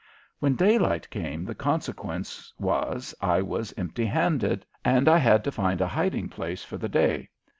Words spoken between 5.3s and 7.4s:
to find a hiding place for the day.